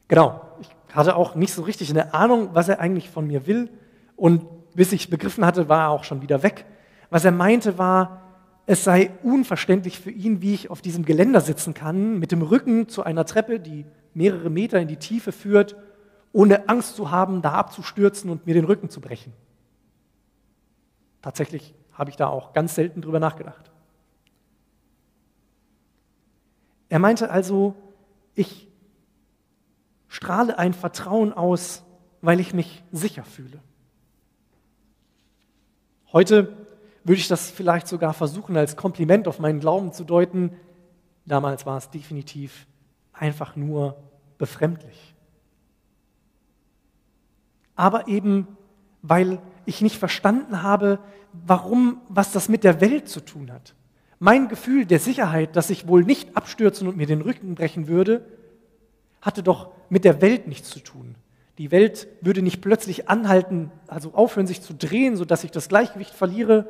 Genau, 0.08 0.40
ich 0.60 0.68
hatte 0.94 1.16
auch 1.16 1.34
nicht 1.34 1.52
so 1.52 1.62
richtig 1.62 1.90
eine 1.90 2.14
Ahnung, 2.14 2.50
was 2.54 2.68
er 2.68 2.80
eigentlich 2.80 3.10
von 3.10 3.26
mir 3.26 3.46
will. 3.46 3.68
Und 4.16 4.46
bis 4.74 4.92
ich 4.92 5.10
begriffen 5.10 5.44
hatte, 5.44 5.68
war 5.68 5.80
er 5.80 5.90
auch 5.90 6.04
schon 6.04 6.22
wieder 6.22 6.42
weg. 6.42 6.64
Was 7.10 7.24
er 7.24 7.32
meinte 7.32 7.76
war, 7.76 8.22
es 8.64 8.84
sei 8.84 9.10
unverständlich 9.22 10.00
für 10.00 10.10
ihn, 10.10 10.40
wie 10.40 10.54
ich 10.54 10.70
auf 10.70 10.80
diesem 10.80 11.04
Geländer 11.04 11.40
sitzen 11.40 11.74
kann, 11.74 12.18
mit 12.18 12.32
dem 12.32 12.42
Rücken 12.42 12.88
zu 12.88 13.02
einer 13.02 13.26
Treppe, 13.26 13.60
die 13.60 13.84
mehrere 14.14 14.50
Meter 14.50 14.80
in 14.80 14.88
die 14.88 14.96
Tiefe 14.96 15.32
führt, 15.32 15.76
ohne 16.32 16.68
Angst 16.68 16.96
zu 16.96 17.10
haben, 17.10 17.42
da 17.42 17.52
abzustürzen 17.52 18.30
und 18.30 18.46
mir 18.46 18.54
den 18.54 18.64
Rücken 18.64 18.88
zu 18.88 19.00
brechen. 19.00 19.32
Tatsächlich 21.22 21.74
habe 21.92 22.10
ich 22.10 22.16
da 22.16 22.26
auch 22.26 22.52
ganz 22.52 22.74
selten 22.74 23.00
drüber 23.00 23.20
nachgedacht. 23.20 23.70
Er 26.88 26.98
meinte 26.98 27.30
also, 27.30 27.74
ich 28.34 28.68
strahle 30.08 30.58
ein 30.58 30.74
Vertrauen 30.74 31.32
aus, 31.32 31.82
weil 32.20 32.38
ich 32.38 32.52
mich 32.52 32.82
sicher 32.92 33.24
fühle. 33.24 33.60
Heute 36.12 36.54
würde 37.04 37.18
ich 37.18 37.28
das 37.28 37.50
vielleicht 37.50 37.88
sogar 37.88 38.12
versuchen, 38.12 38.56
als 38.56 38.76
Kompliment 38.76 39.26
auf 39.26 39.38
meinen 39.38 39.60
Glauben 39.60 39.92
zu 39.92 40.04
deuten. 40.04 40.54
Damals 41.24 41.64
war 41.64 41.78
es 41.78 41.88
definitiv 41.88 42.66
einfach 43.12 43.56
nur 43.56 43.96
befremdlich. 44.38 45.14
Aber 47.74 48.08
eben, 48.08 48.46
weil 49.00 49.40
ich 49.66 49.80
nicht 49.80 49.98
verstanden 49.98 50.62
habe, 50.62 50.98
warum, 51.32 52.00
was 52.08 52.32
das 52.32 52.48
mit 52.48 52.64
der 52.64 52.80
Welt 52.80 53.08
zu 53.08 53.20
tun 53.20 53.52
hat. 53.52 53.74
Mein 54.18 54.48
Gefühl 54.48 54.86
der 54.86 55.00
Sicherheit, 55.00 55.56
dass 55.56 55.70
ich 55.70 55.88
wohl 55.88 56.04
nicht 56.04 56.36
abstürzen 56.36 56.86
und 56.86 56.96
mir 56.96 57.06
den 57.06 57.22
Rücken 57.22 57.54
brechen 57.54 57.88
würde, 57.88 58.24
hatte 59.20 59.42
doch 59.42 59.72
mit 59.88 60.04
der 60.04 60.20
Welt 60.20 60.46
nichts 60.46 60.70
zu 60.70 60.80
tun. 60.80 61.16
Die 61.58 61.70
Welt 61.70 62.08
würde 62.20 62.42
nicht 62.42 62.60
plötzlich 62.60 63.08
anhalten, 63.08 63.70
also 63.86 64.14
aufhören, 64.14 64.46
sich 64.46 64.62
zu 64.62 64.74
drehen, 64.74 65.16
sodass 65.16 65.44
ich 65.44 65.50
das 65.50 65.68
Gleichgewicht 65.68 66.14
verliere. 66.14 66.68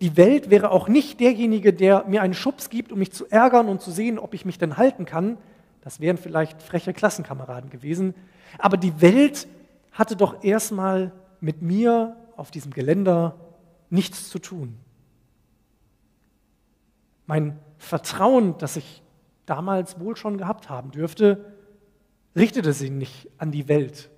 Die 0.00 0.16
Welt 0.16 0.50
wäre 0.50 0.70
auch 0.70 0.88
nicht 0.88 1.20
derjenige, 1.20 1.72
der 1.72 2.04
mir 2.06 2.22
einen 2.22 2.34
Schubs 2.34 2.70
gibt, 2.70 2.92
um 2.92 2.98
mich 2.98 3.12
zu 3.12 3.26
ärgern 3.30 3.68
und 3.68 3.80
zu 3.80 3.90
sehen, 3.90 4.18
ob 4.18 4.34
ich 4.34 4.44
mich 4.44 4.58
denn 4.58 4.76
halten 4.76 5.04
kann. 5.04 5.36
Das 5.82 6.00
wären 6.00 6.16
vielleicht 6.16 6.62
freche 6.62 6.92
Klassenkameraden 6.92 7.70
gewesen. 7.70 8.14
Aber 8.58 8.76
die 8.76 9.00
Welt 9.00 9.48
hatte 9.92 10.16
doch 10.16 10.44
erstmal 10.44 11.12
mit 11.40 11.62
mir 11.62 12.16
auf 12.40 12.50
diesem 12.50 12.72
Geländer 12.72 13.36
nichts 13.90 14.30
zu 14.30 14.38
tun. 14.38 14.78
Mein 17.26 17.58
Vertrauen, 17.78 18.56
das 18.58 18.76
ich 18.76 19.02
damals 19.46 20.00
wohl 20.00 20.16
schon 20.16 20.38
gehabt 20.38 20.70
haben 20.70 20.90
dürfte, 20.90 21.54
richtete 22.34 22.72
sie 22.72 22.90
nicht 22.90 23.28
an 23.38 23.52
die 23.52 23.68
Welt. 23.68 24.10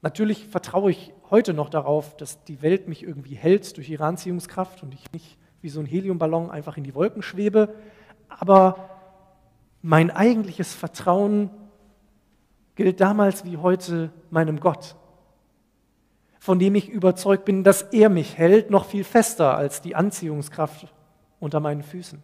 Natürlich 0.00 0.46
vertraue 0.48 0.90
ich 0.90 1.12
heute 1.30 1.54
noch 1.54 1.68
darauf, 1.68 2.16
dass 2.16 2.42
die 2.44 2.62
Welt 2.62 2.88
mich 2.88 3.02
irgendwie 3.02 3.34
hält 3.34 3.76
durch 3.76 3.88
ihre 3.90 4.04
Anziehungskraft 4.04 4.82
und 4.82 4.94
ich 4.94 5.12
nicht 5.12 5.38
wie 5.60 5.68
so 5.68 5.80
ein 5.80 5.86
Heliumballon 5.86 6.50
einfach 6.50 6.76
in 6.76 6.84
die 6.84 6.94
Wolken 6.94 7.22
schwebe. 7.22 7.74
Aber 8.28 8.90
mein 9.82 10.10
eigentliches 10.10 10.74
Vertrauen 10.74 11.50
gilt 12.74 13.00
damals 13.00 13.44
wie 13.44 13.58
heute 13.58 14.10
meinem 14.30 14.60
Gott, 14.60 14.96
von 16.42 16.58
dem 16.58 16.74
ich 16.74 16.88
überzeugt 16.88 17.44
bin, 17.44 17.62
dass 17.62 17.82
er 17.82 18.08
mich 18.08 18.36
hält, 18.36 18.68
noch 18.68 18.86
viel 18.86 19.04
fester 19.04 19.56
als 19.56 19.80
die 19.80 19.94
Anziehungskraft 19.94 20.92
unter 21.38 21.60
meinen 21.60 21.84
Füßen. 21.84 22.20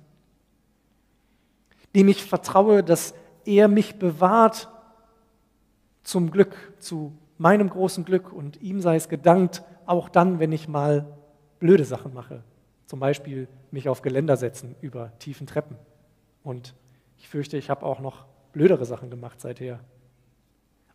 Dem 1.94 2.08
ich 2.08 2.24
vertraue, 2.24 2.82
dass 2.82 3.14
er 3.44 3.68
mich 3.68 4.00
bewahrt 4.00 4.70
zum 6.02 6.32
Glück, 6.32 6.56
zu 6.80 7.16
meinem 7.36 7.70
großen 7.70 8.04
Glück 8.04 8.32
und 8.32 8.60
ihm 8.60 8.80
sei 8.80 8.96
es 8.96 9.08
gedankt, 9.08 9.62
auch 9.86 10.08
dann, 10.08 10.40
wenn 10.40 10.50
ich 10.50 10.66
mal 10.66 11.16
blöde 11.60 11.84
Sachen 11.84 12.12
mache. 12.12 12.42
Zum 12.86 12.98
Beispiel 12.98 13.46
mich 13.70 13.88
auf 13.88 14.02
Geländer 14.02 14.36
setzen 14.36 14.74
über 14.80 15.16
tiefen 15.20 15.46
Treppen. 15.46 15.76
Und 16.42 16.74
ich 17.18 17.28
fürchte, 17.28 17.56
ich 17.56 17.70
habe 17.70 17.86
auch 17.86 18.00
noch 18.00 18.26
blödere 18.50 18.84
Sachen 18.84 19.10
gemacht 19.10 19.40
seither. 19.40 19.78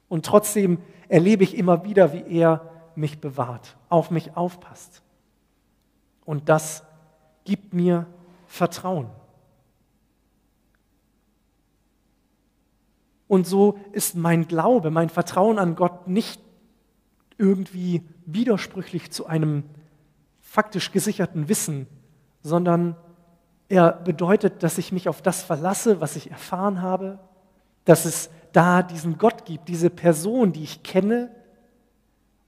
Und 0.09 0.25
trotzdem 0.25 0.79
erlebe 1.07 1.45
ich 1.45 1.57
immer 1.57 1.85
wieder, 1.85 2.11
wie 2.11 2.25
er 2.27 2.72
mich 2.97 3.19
bewahrt, 3.19 3.77
auf 3.89 4.11
mich 4.11 4.35
aufpasst. 4.35 5.01
Und 6.25 6.49
das 6.49 6.83
gibt 7.43 7.73
mir 7.73 8.05
Vertrauen. 8.47 9.09
Und 13.27 13.47
so 13.47 13.79
ist 13.91 14.15
mein 14.15 14.47
Glaube, 14.47 14.91
mein 14.91 15.09
Vertrauen 15.09 15.57
an 15.57 15.75
Gott 15.75 16.07
nicht 16.07 16.39
irgendwie 17.37 18.03
widersprüchlich 18.25 19.11
zu 19.11 19.25
einem 19.25 19.63
faktisch 20.39 20.91
gesicherten 20.91 21.49
Wissen, 21.49 21.87
sondern 22.41 22.95
er 23.69 23.93
bedeutet, 23.93 24.61
dass 24.61 24.77
ich 24.77 24.91
mich 24.91 25.09
auf 25.09 25.21
das 25.21 25.41
verlasse, 25.41 25.99
was 25.99 26.15
ich 26.15 26.29
erfahren 26.29 26.81
habe, 26.81 27.17
dass 27.85 28.05
es 28.05 28.29
da 28.51 28.83
diesen 28.83 29.17
Gott 29.17 29.45
gibt, 29.45 29.67
diese 29.67 29.89
Person, 29.89 30.53
die 30.53 30.63
ich 30.63 30.83
kenne 30.83 31.31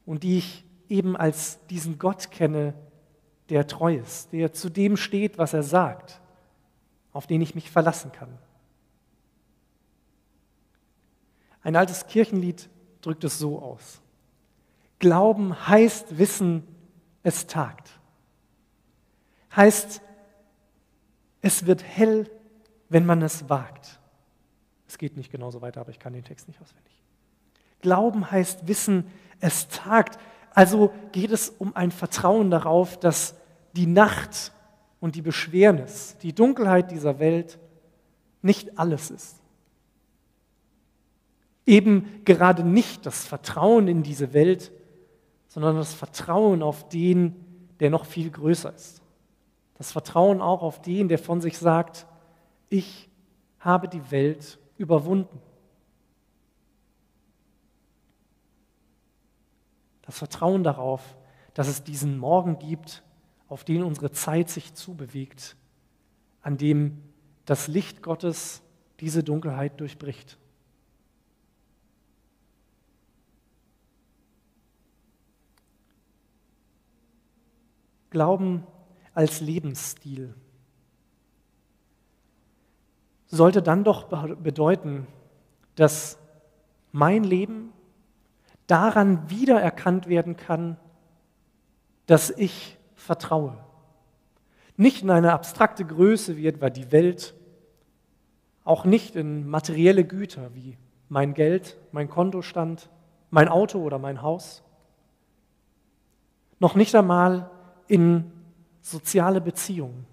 und 0.05 0.23
die 0.23 0.37
ich 0.37 0.65
eben 0.89 1.15
als 1.15 1.65
diesen 1.67 1.97
Gott 1.97 2.31
kenne, 2.31 2.73
der 3.49 3.67
treu 3.67 3.95
ist, 3.95 4.31
der 4.33 4.53
zu 4.53 4.69
dem 4.69 4.97
steht, 4.97 5.37
was 5.37 5.53
er 5.53 5.63
sagt, 5.63 6.21
auf 7.11 7.27
den 7.27 7.41
ich 7.41 7.55
mich 7.55 7.69
verlassen 7.69 8.11
kann. 8.11 8.37
Ein 11.61 11.75
altes 11.75 12.07
Kirchenlied 12.07 12.69
drückt 13.01 13.23
es 13.23 13.39
so 13.39 13.61
aus. 13.61 14.01
Glauben 14.99 15.67
heißt 15.67 16.17
wissen, 16.17 16.63
es 17.23 17.47
tagt. 17.47 17.99
Heißt, 19.55 20.01
es 21.41 21.65
wird 21.65 21.83
hell, 21.83 22.29
wenn 22.89 23.05
man 23.05 23.21
es 23.21 23.49
wagt. 23.49 23.99
Es 24.87 24.97
geht 24.97 25.17
nicht 25.17 25.31
genauso 25.31 25.61
weiter, 25.61 25.81
aber 25.81 25.89
ich 25.89 25.99
kann 25.99 26.13
den 26.13 26.23
Text 26.23 26.47
nicht 26.47 26.61
auswendig. 26.61 26.93
Glauben 27.85 28.31
heißt 28.31 28.67
wissen, 28.67 29.05
es 29.39 29.67
tagt. 29.67 30.19
Also 30.51 30.91
geht 31.11 31.31
es 31.31 31.49
um 31.49 31.75
ein 31.75 31.91
Vertrauen 31.91 32.49
darauf, 32.49 32.99
dass 32.99 33.35
die 33.73 33.85
Nacht 33.85 34.51
und 34.99 35.15
die 35.15 35.21
Beschwernis, 35.21 36.17
die 36.23 36.33
Dunkelheit 36.33 36.89
dieser 36.89 37.19
Welt 37.19 37.59
nicht 38.41 38.79
alles 38.79 39.11
ist 39.11 39.35
eben 41.65 42.21
gerade 42.25 42.63
nicht 42.63 43.05
das 43.05 43.25
Vertrauen 43.25 43.87
in 43.87 44.03
diese 44.03 44.33
Welt, 44.33 44.71
sondern 45.47 45.75
das 45.75 45.93
Vertrauen 45.93 46.61
auf 46.61 46.87
den, 46.89 47.35
der 47.79 47.89
noch 47.89 48.05
viel 48.05 48.29
größer 48.29 48.73
ist. 48.73 49.01
Das 49.77 49.91
Vertrauen 49.91 50.41
auch 50.41 50.61
auf 50.61 50.81
den, 50.81 51.09
der 51.09 51.19
von 51.19 51.41
sich 51.41 51.57
sagt, 51.57 52.05
ich 52.69 53.09
habe 53.59 53.87
die 53.87 54.11
Welt 54.11 54.59
überwunden. 54.77 55.39
Das 60.05 60.17
Vertrauen 60.17 60.63
darauf, 60.63 61.17
dass 61.53 61.67
es 61.67 61.83
diesen 61.83 62.17
Morgen 62.17 62.59
gibt, 62.59 63.03
auf 63.47 63.63
den 63.63 63.83
unsere 63.83 64.11
Zeit 64.11 64.49
sich 64.49 64.73
zubewegt, 64.73 65.55
an 66.41 66.57
dem 66.57 67.01
das 67.45 67.67
Licht 67.67 68.01
Gottes 68.01 68.61
diese 68.99 69.23
Dunkelheit 69.23 69.79
durchbricht. 69.79 70.37
Glauben 78.09 78.65
als 79.13 79.41
Lebensstil 79.41 80.33
sollte 83.27 83.61
dann 83.61 83.83
doch 83.83 84.05
bedeuten, 84.37 85.07
dass 85.75 86.17
mein 86.91 87.23
Leben 87.23 87.73
daran 88.67 89.29
wiedererkannt 89.29 90.07
werden 90.07 90.37
kann, 90.37 90.77
dass 92.05 92.29
ich 92.29 92.77
vertraue. 92.95 93.57
Nicht 94.77 95.03
in 95.03 95.09
eine 95.09 95.33
abstrakte 95.33 95.85
Größe 95.85 96.37
wie 96.37 96.47
etwa 96.47 96.69
die 96.69 96.91
Welt, 96.91 97.33
auch 98.63 98.83
nicht 98.83 99.15
in 99.15 99.47
materielle 99.47 100.03
Güter 100.03 100.53
wie 100.53 100.77
mein 101.07 101.33
Geld, 101.33 101.77
mein 101.91 102.09
Kontostand, 102.09 102.89
mein 103.29 103.47
Auto 103.47 103.79
oder 103.81 103.99
mein 103.99 104.21
Haus, 104.21 104.63
noch 106.59 106.75
nicht 106.75 106.95
einmal 106.95 107.51
in 107.87 108.31
soziale 108.81 109.41
Beziehungen, 109.41 110.05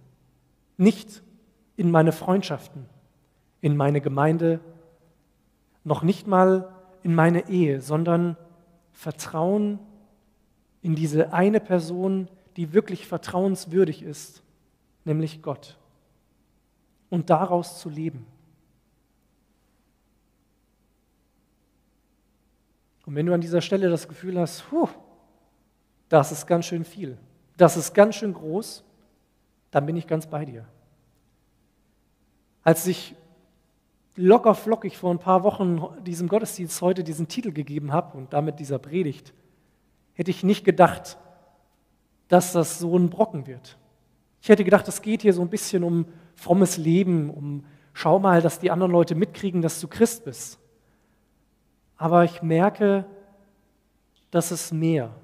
nicht 0.77 1.23
in 1.77 1.91
meine 1.91 2.13
Freundschaften, 2.13 2.87
in 3.61 3.77
meine 3.77 4.01
Gemeinde, 4.01 4.61
noch 5.85 6.03
nicht 6.03 6.27
mal 6.27 6.73
in 7.03 7.15
meine 7.15 7.49
Ehe, 7.49 7.81
sondern 7.81 8.37
Vertrauen 8.93 9.79
in 10.83 10.95
diese 10.95 11.33
eine 11.33 11.61
Person, 11.61 12.29
die 12.57 12.73
wirklich 12.73 13.07
vertrauenswürdig 13.07 14.03
ist, 14.03 14.43
nämlich 15.05 15.43
Gott. 15.43 15.79
Und 17.11 17.31
daraus 17.31 17.79
zu 17.79 17.89
leben. 17.89 18.27
Und 23.05 23.15
wenn 23.15 23.27
du 23.27 23.35
an 23.35 23.41
dieser 23.41 23.61
Stelle 23.61 23.91
das 23.91 24.09
Gefühl 24.09 24.39
hast, 24.39 24.69
puh, 24.69 24.89
das 26.09 26.33
ist 26.33 26.47
ganz 26.47 26.67
schön 26.67 26.85
viel, 26.85 27.19
das 27.57 27.77
ist 27.77 27.95
ganz 27.95 28.15
schön 28.17 28.33
groß, 28.33 28.85
dann 29.71 29.87
bin 29.87 29.97
ich 29.97 30.07
ganz 30.07 30.27
bei 30.27 30.45
dir. 30.45 30.67
Als 32.63 32.87
ich 32.87 33.15
locker 34.17 34.55
flockig 34.55 34.97
vor 34.97 35.13
ein 35.13 35.19
paar 35.19 35.43
Wochen 35.43 35.83
diesem 36.05 36.29
Gottesdienst 36.29 36.81
heute 36.83 37.05
diesen 37.05 37.29
Titel 37.29 37.53
gegeben 37.53 37.93
habe 37.93 38.17
und 38.17 38.33
damit 38.33 38.61
dieser 38.61 38.79
Predigt, 38.79 39.33
hätte 40.15 40.31
ich 40.31 40.43
nicht 40.43 40.65
gedacht, 40.65 41.19
dass 42.29 42.53
das 42.53 42.79
so 42.79 42.97
ein 42.97 43.11
Brocken 43.11 43.47
wird. 43.47 43.79
Ich 44.41 44.49
hätte 44.49 44.65
gedacht, 44.65 44.89
es 44.89 45.03
geht 45.03 45.23
hier 45.23 45.33
so 45.33 45.43
ein 45.43 45.51
bisschen 45.51 45.85
um 45.85 46.07
frommes 46.35 46.77
Leben, 46.77 47.31
um 47.31 47.65
schau 47.93 48.19
mal, 48.19 48.43
dass 48.43 48.59
die 48.59 48.71
anderen 48.71 48.93
Leute 48.93 49.15
mitkriegen, 49.15 49.63
dass 49.63 49.81
du 49.81 49.89
Christ 49.89 50.25
bist. 50.25 50.59
Aber 51.97 52.25
ich 52.25 52.43
merke, 52.43 53.07
dass 54.31 54.51
es 54.51 54.73
mehr. 54.73 55.15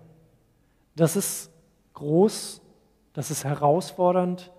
Das 0.95 1.17
ist 1.17 1.51
groß, 1.95 2.63
das 3.13 3.31
ist 3.31 3.45
herausfordernd 3.45 4.53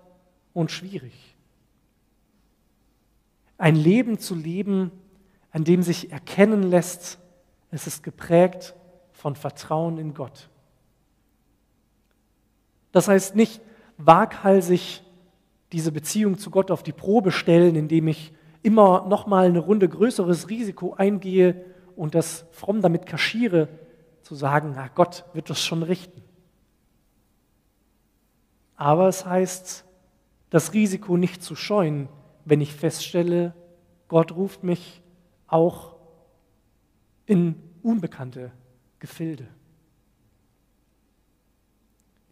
und 0.52 0.70
schwierig. 0.70 1.29
Ein 3.60 3.76
Leben 3.76 4.18
zu 4.18 4.34
leben, 4.34 4.90
an 5.50 5.64
dem 5.64 5.82
sich 5.82 6.10
erkennen 6.10 6.62
lässt, 6.62 7.18
es 7.70 7.86
ist 7.86 8.02
geprägt 8.02 8.74
von 9.12 9.36
Vertrauen 9.36 9.98
in 9.98 10.14
Gott. 10.14 10.48
Das 12.90 13.06
heißt 13.06 13.36
nicht 13.36 13.60
waghalsig 13.98 15.02
diese 15.72 15.92
Beziehung 15.92 16.38
zu 16.38 16.50
Gott 16.50 16.70
auf 16.70 16.82
die 16.82 16.92
Probe 16.92 17.32
stellen, 17.32 17.76
indem 17.76 18.08
ich 18.08 18.32
immer 18.62 19.06
noch 19.06 19.26
mal 19.26 19.46
eine 19.46 19.58
Runde 19.58 19.90
größeres 19.90 20.48
Risiko 20.48 20.94
eingehe 20.94 21.62
und 21.96 22.14
das 22.14 22.46
fromm 22.52 22.80
damit 22.80 23.04
kaschiere, 23.04 23.68
zu 24.22 24.34
sagen, 24.34 24.72
na 24.74 24.88
Gott 24.88 25.26
wird 25.34 25.50
das 25.50 25.62
schon 25.62 25.82
richten. 25.82 26.22
Aber 28.76 29.06
es 29.08 29.26
heißt, 29.26 29.84
das 30.48 30.72
Risiko 30.72 31.18
nicht 31.18 31.42
zu 31.42 31.54
scheuen, 31.54 32.08
wenn 32.44 32.60
ich 32.60 32.74
feststelle, 32.74 33.54
Gott 34.08 34.32
ruft 34.32 34.64
mich 34.64 35.02
auch 35.46 35.96
in 37.26 37.54
unbekannte 37.82 38.50
Gefilde. 38.98 39.46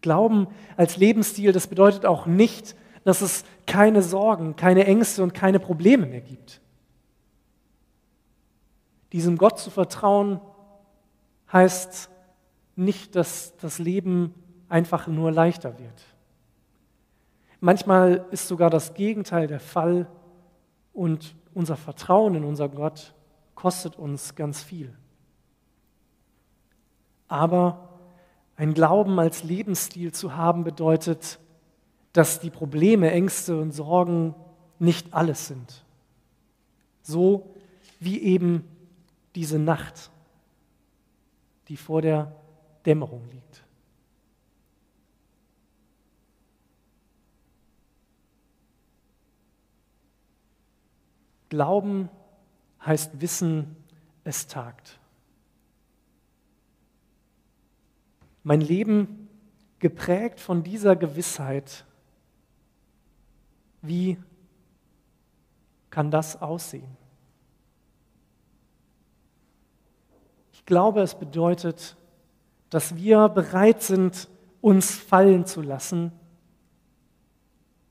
Glauben 0.01 0.47
als 0.77 0.97
Lebensstil, 0.97 1.51
das 1.51 1.67
bedeutet 1.67 2.05
auch 2.05 2.25
nicht, 2.25 2.75
dass 3.03 3.21
es 3.21 3.43
keine 3.65 4.01
Sorgen, 4.01 4.55
keine 4.55 4.85
Ängste 4.85 5.23
und 5.23 5.33
keine 5.33 5.59
Probleme 5.59 6.05
mehr 6.05 6.21
gibt. 6.21 6.61
Diesem 9.11 9.37
Gott 9.37 9.59
zu 9.59 9.71
vertrauen 9.71 10.39
heißt 11.51 12.09
nicht, 12.75 13.15
dass 13.15 13.55
das 13.57 13.79
Leben 13.79 14.33
einfach 14.69 15.07
nur 15.07 15.31
leichter 15.31 15.79
wird. 15.79 16.03
Manchmal 17.59 18.25
ist 18.31 18.47
sogar 18.47 18.69
das 18.69 18.93
Gegenteil 18.93 19.47
der 19.47 19.59
Fall 19.59 20.07
und 20.93 21.35
unser 21.53 21.75
Vertrauen 21.75 22.35
in 22.35 22.43
unser 22.43 22.69
Gott 22.69 23.13
kostet 23.55 23.97
uns 23.97 24.35
ganz 24.35 24.63
viel. 24.63 24.95
Aber 27.27 27.89
ein 28.55 28.73
Glauben 28.73 29.19
als 29.19 29.43
Lebensstil 29.43 30.13
zu 30.13 30.35
haben 30.35 30.63
bedeutet, 30.63 31.39
dass 32.13 32.39
die 32.39 32.49
Probleme, 32.49 33.11
Ängste 33.11 33.59
und 33.59 33.71
Sorgen 33.71 34.35
nicht 34.79 35.13
alles 35.13 35.47
sind. 35.47 35.85
So 37.01 37.55
wie 37.99 38.21
eben 38.21 38.63
diese 39.35 39.59
Nacht, 39.59 40.09
die 41.67 41.77
vor 41.77 42.01
der 42.01 42.35
Dämmerung 42.85 43.29
liegt. 43.31 43.63
Glauben 51.49 52.09
heißt 52.85 53.19
Wissen, 53.21 53.75
es 54.23 54.47
tagt. 54.47 54.99
Mein 58.43 58.61
Leben 58.61 59.27
geprägt 59.79 60.39
von 60.39 60.63
dieser 60.63 60.95
Gewissheit, 60.95 61.85
wie 63.81 64.17
kann 65.89 66.11
das 66.11 66.41
aussehen? 66.41 66.97
Ich 70.53 70.65
glaube, 70.65 71.01
es 71.01 71.15
bedeutet, 71.15 71.95
dass 72.69 72.95
wir 72.95 73.29
bereit 73.29 73.81
sind, 73.81 74.29
uns 74.61 74.95
fallen 74.95 75.45
zu 75.45 75.61
lassen, 75.61 76.11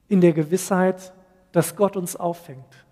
in 0.07 0.21
der 0.21 0.33
Gewissheit, 0.33 1.13
dass 1.53 1.75
Gott 1.75 1.97
uns 1.97 2.15
auffängt. 2.15 2.88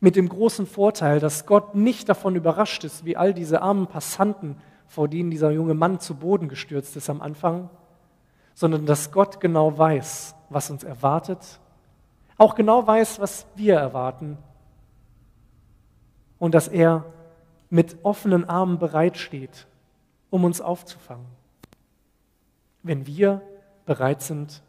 Mit 0.00 0.16
dem 0.16 0.28
großen 0.28 0.66
Vorteil, 0.66 1.20
dass 1.20 1.46
Gott 1.46 1.74
nicht 1.74 2.08
davon 2.08 2.34
überrascht 2.34 2.84
ist, 2.84 3.04
wie 3.04 3.16
all 3.16 3.34
diese 3.34 3.60
armen 3.60 3.86
Passanten, 3.86 4.56
vor 4.86 5.08
denen 5.08 5.30
dieser 5.30 5.50
junge 5.50 5.74
Mann 5.74 6.00
zu 6.00 6.16
Boden 6.16 6.48
gestürzt 6.48 6.96
ist 6.96 7.10
am 7.10 7.20
Anfang, 7.20 7.70
sondern 8.54 8.86
dass 8.86 9.12
Gott 9.12 9.40
genau 9.40 9.76
weiß, 9.76 10.34
was 10.48 10.70
uns 10.70 10.82
erwartet, 10.84 11.60
auch 12.38 12.54
genau 12.54 12.86
weiß, 12.86 13.20
was 13.20 13.46
wir 13.54 13.76
erwarten 13.76 14.38
und 16.38 16.54
dass 16.54 16.66
er 16.66 17.04
mit 17.68 17.98
offenen 18.02 18.48
Armen 18.48 18.78
bereitsteht, 18.78 19.66
um 20.30 20.44
uns 20.44 20.60
aufzufangen, 20.60 21.26
wenn 22.82 23.06
wir 23.06 23.42
bereit 23.86 24.22
sind, 24.22 24.62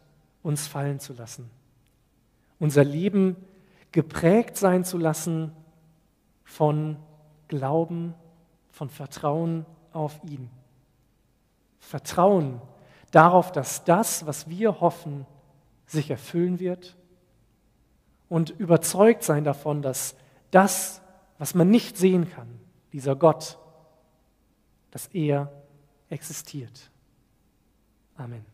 uns 0.44 0.68
fallen 0.68 1.00
zu 1.00 1.14
lassen. 1.14 1.50
Unser 2.60 2.84
Leben 2.84 3.36
geprägt 3.92 4.58
sein 4.58 4.84
zu 4.84 4.98
lassen 4.98 5.52
von 6.44 6.98
Glauben, 7.48 8.14
von 8.70 8.90
Vertrauen 8.90 9.66
auf 9.92 10.22
ihn. 10.24 10.50
Vertrauen 11.80 12.62
darauf, 13.12 13.52
dass 13.52 13.84
das, 13.84 14.26
was 14.26 14.50
wir 14.50 14.80
hoffen, 14.80 15.26
sich 15.86 16.10
erfüllen 16.10 16.60
wird 16.60 16.96
und 18.30 18.50
überzeugt 18.52 19.24
sein 19.24 19.44
davon, 19.44 19.82
dass 19.82 20.16
das, 20.52 21.02
was 21.38 21.54
man 21.54 21.70
nicht 21.70 21.98
sehen 21.98 22.30
kann, 22.32 22.60
dieser 22.94 23.16
Gott, 23.16 23.58
dass 24.92 25.08
er 25.08 25.52
existiert. 26.10 26.92
Amen. 28.16 28.51